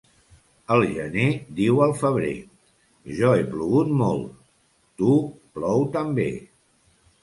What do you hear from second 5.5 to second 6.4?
plou també.